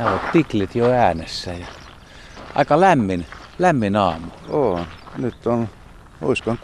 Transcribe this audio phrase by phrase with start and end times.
[0.00, 1.66] Täällä on tiklit jo äänessä ja
[2.54, 3.26] aika lämmin,
[3.58, 4.26] lämmin aamu.
[4.48, 4.80] Oo,
[5.18, 5.68] nyt on,
[6.22, 6.58] oiskaan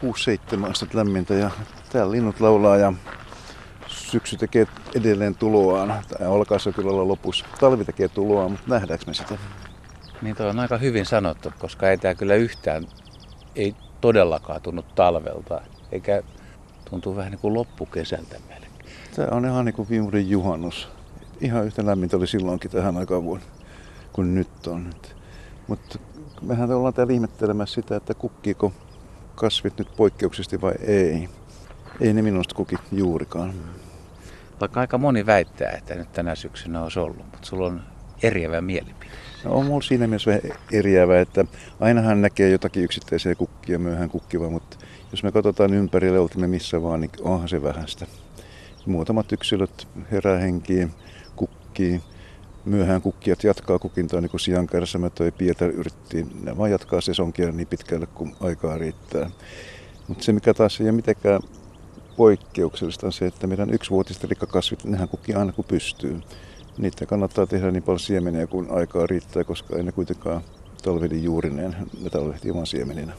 [0.64, 1.51] 6-7 astetta lämmintä ja
[1.93, 2.93] täällä linnut laulaa ja
[3.87, 5.95] syksy tekee edelleen tuloaan.
[6.09, 7.46] Tämä alkaa se kyllä olla lopussa.
[7.61, 9.39] Talvi tekee tuloaan, mutta nähdäänkö me sitä?
[10.23, 12.87] Niin toi on aika hyvin sanottu, koska ei tää kyllä yhtään,
[13.57, 15.61] ei todellakaan tunnu talvelta,
[15.93, 16.23] eikä
[16.91, 18.73] tuntuu vähän niin kuin loppukesältä melkein.
[19.16, 20.95] Tämä on ihan niin kuin viime juhannus.
[21.41, 23.46] Ihan yhtä lämmintä oli silloinkin tähän aikaan vuonna
[24.12, 24.91] kuin nyt on.
[25.66, 25.98] Mutta
[26.43, 28.73] mehän ollaan täällä ihmettelemässä sitä, että kukkiiko
[29.34, 31.29] kasvit nyt poikkeuksellisesti vai ei.
[32.01, 33.55] Ei ne minusta kuki juurikaan.
[34.60, 37.82] Vaikka aika moni väittää, että nyt tänä syksynä olisi ollut, mutta sulla on
[38.23, 39.10] eriävä mielipide.
[39.45, 41.45] No, on mulla siinä mielessä vähän eriävä, että
[41.80, 44.77] ainahan näkee jotakin yksittäisiä kukkia myöhään kukkiva, mutta
[45.10, 48.07] jos me katsotaan ympärille, oltimme missä vaan, niin onhan se vähäistä.
[48.87, 50.91] Muutamat yksilöt herää henkiin,
[51.77, 52.01] kukkii,
[52.65, 56.27] myöhään kukkijat jatkaa kukintaa, niin kuin sijankärsämä toi Pietar yritti.
[56.43, 59.30] Ne vaan jatkaa sesonkia niin pitkälle kuin aikaa riittää.
[60.09, 61.41] Mutta se mikä taas ei ole mitenkään
[62.16, 66.21] poikkeuksellista on se, että meidän yksivuotiset rikkakasvit, nehän kukkii aina kun pystyy.
[66.78, 70.41] Niitä kannattaa tehdä niin paljon siemeniä kuin aikaa riittää, koska ei ne kuitenkaan
[70.83, 73.12] talveli juurineen, ne talvehtii oman siemeninä.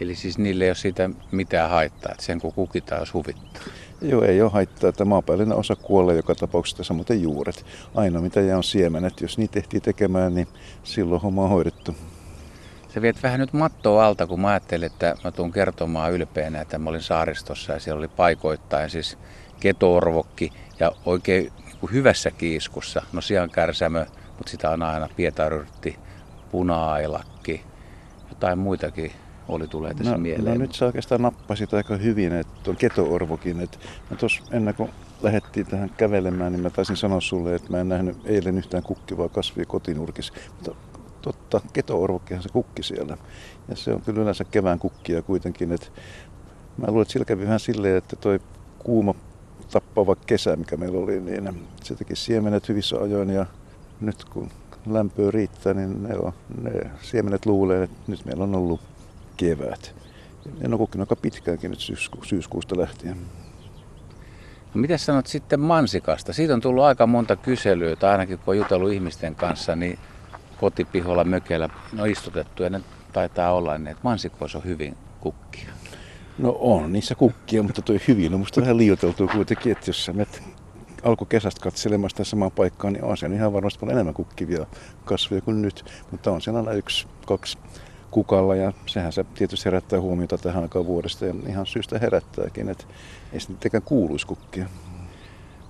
[0.00, 3.62] Eli siis niille ei ole siitä mitään haittaa, että sen kun kukitaan, jos huvittaa.
[4.00, 7.64] Joo, ei ole haittaa, että maapäällinen osa kuolee joka tapauksessa, samoin juuret.
[7.94, 9.20] Ainoa mitä jää on siemenet.
[9.20, 10.48] Jos niitä tehtiin tekemään, niin
[10.84, 11.94] silloin homma on hoidettu.
[12.88, 16.78] Se viet vähän nyt mattoa alta, kun mä ajattelin, että mä tuun kertomaan ylpeänä, että
[16.78, 19.18] mä olin saaristossa ja siellä oli paikoittain siis
[19.60, 23.02] ketoorvokki ja oikein niin hyvässä kiiskussa.
[23.12, 25.98] No sian kärsämö, mutta sitä on aina pietaryrtti,
[26.50, 27.64] puna-ailakki,
[28.28, 29.12] jotain muitakin
[29.48, 30.58] oli tulee tässä no, mieleen.
[30.58, 33.60] No nyt sä oikeastaan nappasit aika hyvin, että on ketoorvokin.
[33.60, 33.78] Että
[34.10, 34.90] mä tuossa ennen kuin
[35.22, 39.28] lähdettiin tähän kävelemään, niin mä taisin sanoa sulle, että mä en nähnyt eilen yhtään kukkivaa
[39.28, 40.32] kasvia kotinurkissa.
[40.52, 40.74] Mutta
[41.22, 43.16] totta, ketoorvokkihan se kukki siellä.
[43.68, 45.72] Ja se on kyllä yleensä kevään kukkia kuitenkin.
[45.72, 45.86] Että
[46.78, 48.40] mä luulen, että sillä kävi vähän silleen, että toi
[48.78, 49.14] kuuma
[49.70, 53.46] tappava kesä, mikä meillä oli, niin se teki siemenet hyvissä ajoin ja
[54.00, 54.50] nyt kun
[54.86, 56.32] lämpöä riittää, niin ne, on,
[56.62, 58.80] ne siemenet luulee, että nyt meillä on ollut
[59.36, 59.94] kevät.
[60.60, 63.16] En ole kokenut aika pitkäänkin nyt syysku, syyskuusta lähtien.
[64.74, 66.32] No, mitä sanot sitten mansikasta?
[66.32, 69.98] Siitä on tullut aika monta kyselyä, tai ainakin kun on jutellut ihmisten kanssa, niin
[70.60, 72.80] kotipiholla mökeillä on istutettu ja ne
[73.12, 75.70] taitaa olla, niin että mansikoissa on hyvin kukkia.
[76.38, 80.12] No on niissä kukkia, mutta tuo hyvin on musta vähän liioiteltu kuitenkin, että jos sä
[80.12, 80.42] menet
[81.02, 84.66] alkukesästä katselemassa tässä samaan paikkaan, niin on siellä ihan varmasti paljon enemmän kukkivia
[85.04, 85.84] kasveja kuin nyt.
[86.10, 87.58] Mutta on siellä aina yksi, kaksi
[88.10, 92.84] kukalla ja sehän se tietysti herättää huomiota tähän aikaan vuodesta ja ihan syystä herättääkin, että
[93.32, 94.66] ei se mitenkään kuuluisi kukkia.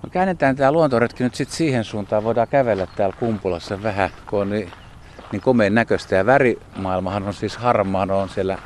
[0.02, 2.24] No käännetään tämä luontoretki nyt sitten siihen suuntaan.
[2.24, 4.72] Voidaan kävellä täällä Kumpulassa vähän, kun on niin,
[5.32, 6.16] niin komeen näköistä.
[6.16, 8.58] Ja värimaailmahan on siis harmaa, on siellä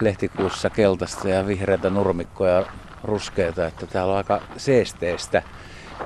[0.00, 2.66] lehtikuussa keltaista ja vihreitä nurmikkoja
[3.04, 5.42] ruskeita, että täällä on aika seesteistä.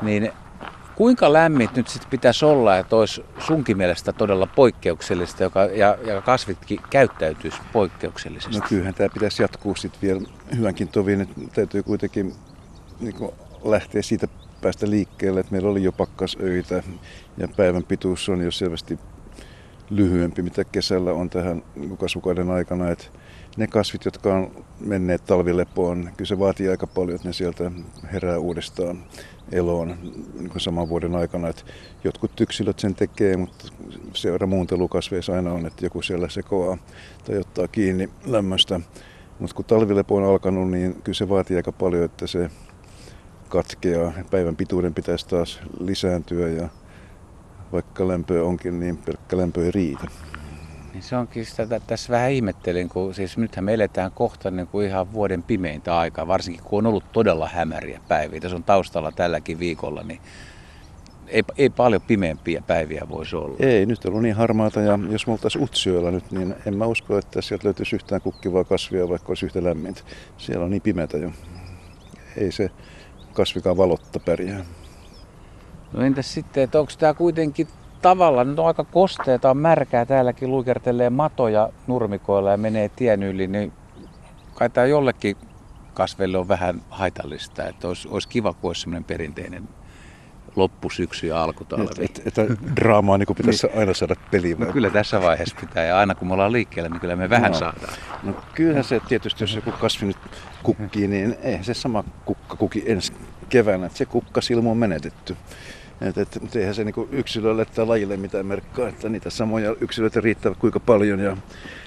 [0.02, 0.32] Niin
[1.02, 6.20] kuinka lämmin nyt sitten pitäisi olla, että olisi sunkin mielestä todella poikkeuksellista joka, ja, ja
[6.20, 8.58] kasvitkin käyttäytyisi poikkeuksellisesti?
[8.58, 10.20] No kyllähän tämä pitäisi jatkuu sitten vielä
[10.56, 12.34] hyvänkin tovin, että täytyy kuitenkin
[13.00, 13.14] niin
[13.64, 14.28] lähteä siitä
[14.60, 16.82] päästä liikkeelle, että meillä oli jo pakkasöitä
[17.38, 18.98] ja päivän pituus on jo selvästi
[19.96, 21.62] lyhyempi, mitä kesällä on tähän
[21.98, 22.90] kasvukauden aikana.
[22.90, 23.04] Että
[23.56, 27.70] ne kasvit, jotka on menneet talvilepoon, kyllä se vaatii aika paljon, että ne sieltä
[28.12, 29.04] herää uudestaan
[29.52, 29.96] eloon
[30.38, 31.48] niin saman vuoden aikana.
[31.48, 31.62] Että
[32.04, 33.68] jotkut yksilöt sen tekee, mutta
[34.14, 36.78] seura muuntelukasveissa aina on, että joku siellä sekoaa
[37.24, 38.80] tai ottaa kiinni lämmöstä.
[39.38, 42.50] Mutta kun talvilepo on alkanut, niin kyllä se vaatii aika paljon, että se
[43.48, 44.12] katkeaa.
[44.30, 46.68] Päivän pituuden pitäisi taas lisääntyä ja
[47.72, 50.06] vaikka lämpö onkin, niin pelkkä lämpö ei riitä.
[50.92, 54.86] Niin se onkin sitä, tässä vähän ihmettelin, kun siis nythän me eletään kohta niin kuin
[54.86, 58.40] ihan vuoden pimeintä aikaa, varsinkin kun on ollut todella hämäriä päiviä.
[58.40, 60.20] Tässä on taustalla tälläkin viikolla, niin
[61.32, 63.56] ei, ei paljon pimeämpiä päiviä voisi olla.
[63.58, 66.86] Ei, nyt on ollut niin harmaata ja jos me oltaisiin Utsjoella nyt, niin en mä
[66.86, 70.00] usko, että sieltä löytyisi yhtään kukkivaa kasvia, vaikka olisi yhtä lämmintä.
[70.38, 71.30] Siellä on niin pimeätä jo.
[72.36, 72.70] Ei se
[73.32, 74.64] kasvikaan valotta pärjää.
[75.92, 77.68] No entäs sitten, että onko tämä kuitenkin
[78.02, 83.46] tavallaan, nyt on aika kosteeta, on märkää, täälläkin luikertelee matoja nurmikoilla ja menee tien yli,
[83.46, 83.72] niin
[84.54, 85.36] kai tämä jollekin
[85.94, 89.68] kasveille on vähän haitallista, että olisi, olisi kiva, kun olisi semmoinen perinteinen
[90.56, 91.84] loppusyksy ja alkutalvi.
[91.98, 93.78] Että et, et, draamaa niin pitäisi niin.
[93.78, 94.58] aina saada peliin.
[94.58, 97.52] No kyllä tässä vaiheessa pitää ja aina kun me ollaan liikkeellä, niin kyllä me vähän
[97.52, 97.58] no.
[97.58, 97.92] saadaan.
[98.22, 100.16] No kyllähän se tietysti, jos joku kasvi nyt
[100.62, 103.12] kukkii, niin eihän se sama kukka kuki ensi
[103.48, 105.36] keväänä, että se kukka silmu on menetetty.
[106.02, 110.20] Et, et, mutta eihän se niinku yksilölle tai lajille mitään merkkaa, että niitä samoja yksilöitä
[110.20, 111.20] riittää kuinka paljon.
[111.20, 111.36] Ja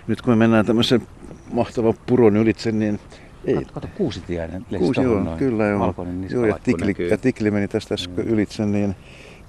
[0.07, 1.07] nyt kun me mennään tämmöisen
[1.51, 2.99] mahtavan puron ylitse, niin
[3.45, 3.55] ei.
[3.55, 4.65] Kato, kato kuusitiainen.
[4.77, 5.37] Kuusi, joo, noin.
[5.37, 5.95] kyllä joo.
[6.29, 8.95] joo ja, tikli, ja tikli meni tästä äsken ylitse, niin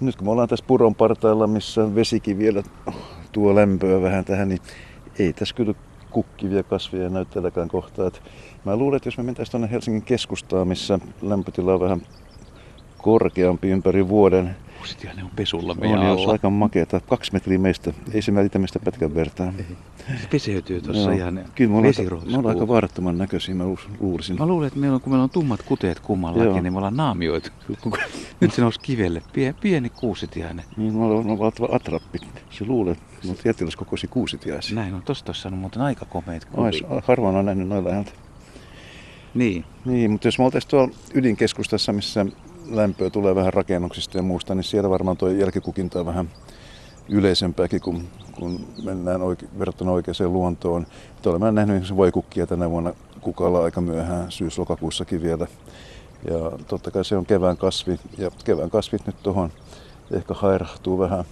[0.00, 2.62] nyt kun me ollaan tässä puron partailla, missä vesikin vielä
[3.32, 4.60] tuo lämpöä vähän tähän, niin
[5.18, 5.74] ei tässä kyllä
[6.10, 8.06] kukkivia kasveja näyttääkään kohtaa.
[8.06, 8.22] Et
[8.64, 12.02] mä luulen, että jos me mentäisiin tuonne Helsingin keskustaan, missä lämpötila on vähän
[13.06, 14.56] korkeampi ympäri vuoden.
[14.76, 16.32] Kuusitiainen on pesulla meidän on, alla.
[16.32, 17.00] aika makeata.
[17.00, 17.92] Kaksi metriä meistä.
[18.12, 19.52] Ei se välitä meistä pätkän vertaa.
[20.22, 23.64] Se peseytyy tuossa ihan Kyllä me ollaan, aika, me ollaan aika vaarattoman näköisiä, mä
[24.00, 24.38] luulisin.
[24.38, 26.60] Mä luulen, että meillä on, kun meillä on tummat kuteet kummallakin, Joo.
[26.60, 27.50] niin me ollaan naamioitu.
[28.40, 29.22] Nyt se nousi kivelle.
[29.32, 30.64] Pie, pieni kuusitiainen.
[30.76, 32.18] Niin, me ollaan valtava atrappi.
[32.50, 34.74] Se luulee, että me ollaan jättiläskokoisia kuusitiaisia.
[34.74, 35.02] Näin on.
[35.02, 37.00] Tossa tossa on muuten aika komeet kuvia.
[37.04, 38.12] Harvoin on nähnyt noilla läheltä.
[39.34, 39.64] Niin.
[39.84, 42.26] Niin, mutta jos me oltaisiin tuolla ydinkeskustassa, missä
[42.70, 46.30] lämpöä tulee vähän rakennuksista ja muusta, niin siellä varmaan tuo jälkikukinta on vähän
[47.08, 50.86] yleisempääkin, kun, kun mennään oike, verrattuna oikeaan luontoon.
[51.12, 55.46] Mutta olemme nähnyt voikukkia tänä vuonna kukalla aika myöhään, syys-lokakuussakin vielä.
[56.30, 59.52] Ja totta kai se on kevään kasvi, ja kevään kasvit nyt tuohon
[60.10, 61.24] ehkä hairahtuu vähän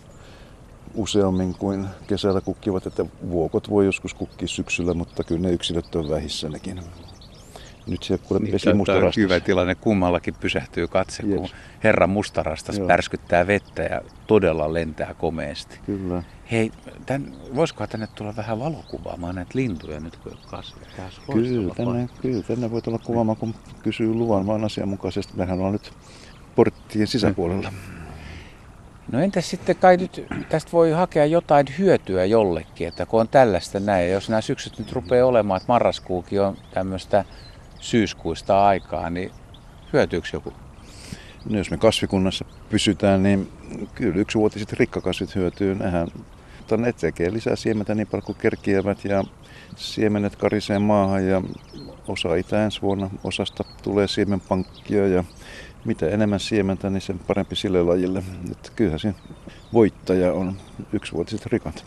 [0.95, 6.11] useammin kuin kesällä kukkivat, että vuokot voi joskus kukkia syksyllä, mutta kyllä ne yksilöt on
[6.11, 6.81] vähissä nekin.
[7.87, 9.17] Nyt se kuule niin, vesi mustarastas.
[9.17, 11.41] hyvä tilanne, kummallakin pysähtyy katse, yes.
[11.41, 11.49] kun
[11.85, 12.89] herra mustarastas Joo.
[12.89, 15.81] pärskyttää vettä ja todella lentää komeasti.
[15.87, 16.23] Kyllä.
[16.51, 16.73] Hei,
[17.07, 20.85] tämän, voisikohan tänne tulla vähän valokuvaamaan näitä lintuja nyt, kun kasvaa?
[21.33, 25.33] Kyllä, tänne, kyllä, tänne voi tulla kuvaamaan, kun kysyy luvan vaan asianmukaisesti.
[25.37, 25.93] Mehän on nyt
[26.55, 27.73] porttien sisäpuolella.
[29.13, 33.81] No entäs sitten kai nyt tästä voi hakea jotain hyötyä jollekin, että kun on tällaista
[33.81, 37.25] näin, jos nämä syksyt nyt rupeaa olemaan, että marraskuukin on tämmöistä
[37.85, 39.31] syyskuista aikaa, niin
[39.93, 40.53] hyötyykö joku?
[41.49, 43.53] No jos me kasvikunnassa pysytään, niin
[43.95, 45.75] kyllä yksivuotiset rikkakasvit hyötyy.
[45.75, 46.09] Nehän
[46.77, 49.25] ne tekee lisää siementä niin paljon kuin kerkiävät ja
[49.77, 51.43] siemenet karisee maahan ja
[52.09, 53.11] osa itää ensi vuonna.
[53.25, 55.25] Osasta tulee siemenpankkia ja
[55.85, 58.23] mitä enemmän siementä, niin sen parempi sille lajille.
[58.53, 59.19] Että kyllähän siinä
[59.73, 60.57] voittaja on
[60.93, 61.85] yksivuotiset rikat.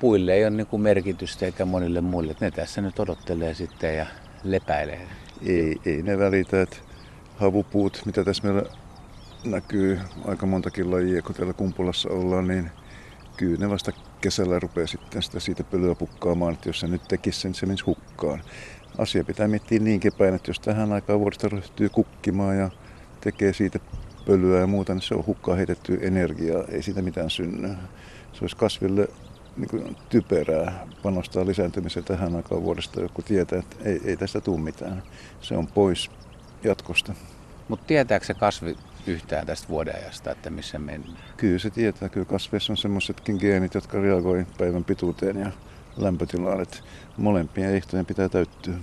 [0.00, 2.36] Puille ei ole niin merkitystä eikä monille muille.
[2.40, 4.06] Ne tässä nyt odottelee sitten ja
[4.44, 5.00] lepäilee?
[5.46, 6.76] Ei, ei ne välitä, että
[7.36, 8.62] havupuut, mitä tässä meillä
[9.44, 12.70] näkyy aika montakin lajia, kun täällä Kumpulassa ollaan, niin
[13.36, 17.40] kyllä ne vasta kesällä rupeaa sitten sitä siitä pölyä pukkaamaan, että jos se nyt tekisi
[17.40, 18.42] sen, se menisi hukkaan.
[18.98, 22.70] Asia pitää miettiä niinkin päin, että jos tähän aikaan vuodesta ryhtyy kukkimaan ja
[23.20, 23.78] tekee siitä
[24.26, 27.68] pölyä ja muuta, niin se on hukkaan heitetty energiaa, ei siitä mitään synny.
[28.32, 29.08] Se olisi kasville
[29.56, 34.60] niin kuin typerää panostaa lisääntymiseen tähän aikaan vuodesta, joku tietää, että ei, ei tästä tule
[34.60, 35.02] mitään.
[35.40, 36.10] Se on pois
[36.64, 37.14] jatkosta.
[37.68, 41.18] Mutta tietääkö se kasvi yhtään tästä vuodenajasta, että missä mennään?
[41.36, 42.08] Kyllä se tietää.
[42.08, 45.50] Kyllä kasveissa on semmoisetkin geenit, jotka reagoi päivän pituuteen ja
[45.96, 46.76] lämpötilaan, että
[47.16, 48.74] molempien ehtojen pitää täyttyä.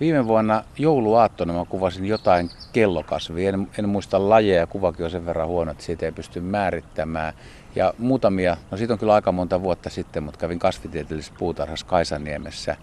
[0.00, 3.48] Viime vuonna jouluaattona mä kuvasin jotain kellokasvia.
[3.48, 7.32] En, en muista lajeja, kuvakin on sen verran huono, että siitä ei pysty määrittämään.
[7.74, 12.76] Ja muutamia, no siitä on kyllä aika monta vuotta sitten, mutta kävin kasvitieteellisessä puutarhassa Kaisaniemessä.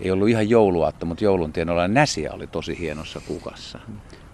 [0.00, 3.78] Ei ollut ihan jouluaatto, mutta joulun tienoilla näsiä oli tosi hienossa kukassa.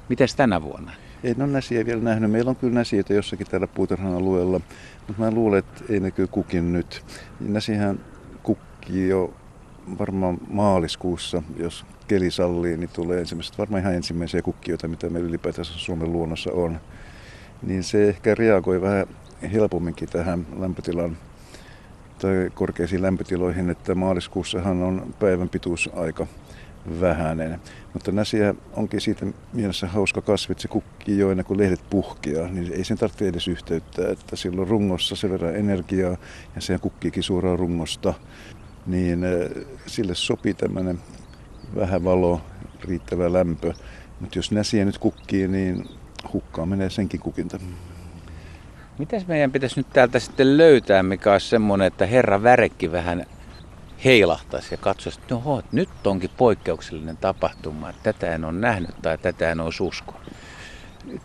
[0.09, 0.93] Miten tänä vuonna?
[1.25, 2.31] Ei ole näsiä vielä nähnyt.
[2.31, 4.61] Meillä on kyllä näsiä jossakin täällä puutarhan alueella,
[5.06, 7.05] mutta mä luulen, että ei näkyy kukin nyt.
[7.41, 8.01] Näsihän
[8.43, 9.35] kukkii jo
[9.99, 15.73] varmaan maaliskuussa, jos keli sallii, niin tulee ensimmäiset, varmaan ihan ensimmäisiä kukkijoita, mitä meillä ylipäätänsä
[15.77, 16.81] Suomen luonnossa on.
[17.63, 19.07] Niin se ehkä reagoi vähän
[19.53, 21.17] helpomminkin tähän lämpötilan
[22.19, 26.27] tai korkeisiin lämpötiloihin, että maaliskuussahan on päivän pituus aika
[27.01, 27.61] vähäinen.
[27.93, 32.49] Mutta näsiä onkin siitä mielessä hauska kasvi, että se kukkii jo ennen kuin lehdet puhkeaa,
[32.49, 36.17] niin ei sen tarvitse edes yhteyttää, että silloin rungossa sen verran energiaa
[36.55, 38.15] ja se kukkiikin suoraan rungosta,
[38.89, 39.27] niin
[39.87, 40.99] sille sopii tämmöinen
[41.77, 42.41] vähän valo,
[42.85, 43.73] riittävä lämpö.
[44.21, 45.89] Mutta jos näsiä nyt kukkii, niin
[46.33, 47.59] hukkaan menee senkin kukinta.
[48.99, 53.27] Mitäs meidän pitäisi nyt täältä sitten löytää, mikä olisi semmoinen, että herra värekki vähän
[54.05, 59.19] heilahtaisi ja katsoisi, että no, nyt onkin poikkeuksellinen tapahtuma, että tätä en ole nähnyt tai
[59.19, 60.23] tätä en olisi uskonut.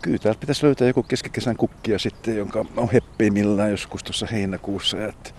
[0.02, 5.06] Kyllä täältä pitäisi löytää joku keskikesän kukkia sitten, jonka on heppeimmillään joskus tuossa heinäkuussa.
[5.06, 5.30] Että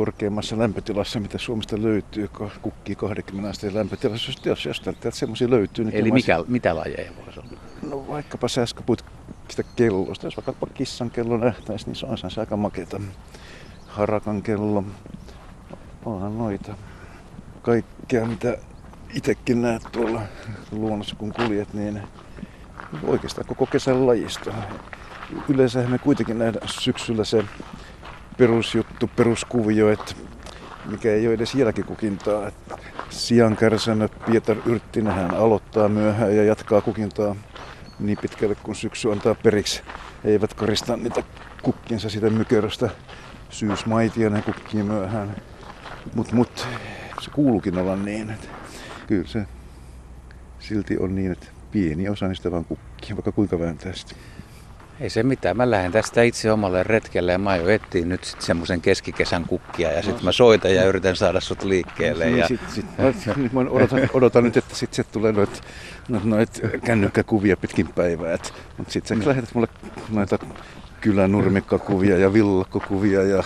[0.00, 2.30] korkeimmassa lämpötilassa, mitä Suomesta löytyy,
[2.62, 5.84] kukkii 20 asteen lämpötilassa, jos jostain täältä semmoisia löytyy.
[5.84, 7.50] Niin Eli mikä, mitä lajeja voisi olla?
[7.82, 9.04] No vaikkapa sä äsken puhuit
[9.48, 10.26] sitä kellosta.
[10.26, 13.00] Jos vaikka kissan kello nähtäisi, niin se on se aika makeeta.
[13.86, 14.84] Harakan kello.
[16.04, 16.74] Onhan noita.
[17.62, 18.58] Kaikkea, mitä
[19.14, 20.22] itsekin näet tuolla
[20.72, 22.02] luonnossa, kun kuljet, niin
[23.02, 24.52] oikeastaan koko kesän lajista.
[25.48, 27.44] Yleensä me kuitenkin nähdään syksyllä se
[28.40, 30.14] perusjuttu, peruskuvio, että
[30.90, 32.50] mikä ei ole edes jälkikukintaa.
[33.10, 37.36] Siankärsänä Pietar Yrttinen hän aloittaa myöhään ja jatkaa kukintaa
[37.98, 39.82] niin pitkälle kun syksy antaa periksi.
[40.24, 41.22] He eivät korista niitä
[41.62, 42.90] kukkinsa sitä mykeröstä
[43.50, 45.36] syysmaitia, ne kukkii myöhään.
[46.14, 46.68] Mutta mut,
[47.20, 48.48] se kuuluukin olla niin, että
[49.06, 49.46] kyllä se
[50.58, 54.14] silti on niin, että pieni osa niistä vaan kukkii, vaikka kuinka vääntää sitä.
[55.00, 55.56] Ei se mitään.
[55.56, 59.92] Mä lähden tästä itse omalle retkelle ja mä jo etsiin nyt sitten semmoisen keskikesän kukkia
[59.92, 62.24] ja sitten mä soitan ja yritän saada sut liikkeelle.
[62.24, 62.48] Niin, ja...
[62.48, 62.86] sit, sit,
[63.52, 65.62] mä, odotan, odotan nyt, että sit se tulee noit,
[66.08, 68.38] noit, noit kännykkäkuvia pitkin päivää.
[68.76, 69.68] Mutta sitten sä lähetät mulle
[70.10, 70.38] noita
[71.00, 73.44] kylänurmikkakuvia ja villakkokuvia ja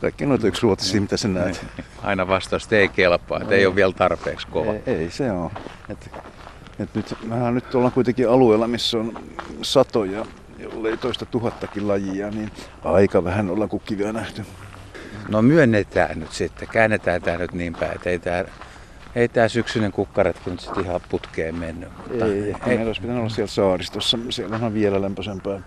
[0.00, 1.66] kaikki noita yksi ruotisia, mitä sä näet.
[2.02, 4.72] Aina vastaus ei kelpaa, että ei ole vielä tarpeeksi kova.
[4.72, 5.50] Ei, ei se on.
[5.88, 6.10] Et,
[6.78, 9.18] et nyt, mehän nyt ollaan kuitenkin alueella, missä on
[9.62, 10.26] satoja,
[10.62, 12.50] jollei toista tuhattakin lajia, niin
[12.84, 14.42] aika vähän ollaan kukkivia nähty.
[15.28, 18.44] No myönnetään nyt sitten, käännetään tämä nyt niin päin, että ei tämä
[19.14, 21.88] ei tämä syksyinen kukkaretki nyt sitten ihan putkeen mennyt.
[21.96, 22.54] Mutta ei, ei.
[22.66, 25.60] meillä olisi pitänyt olla siellä saaristossa, siellä on vielä lämpöisempää.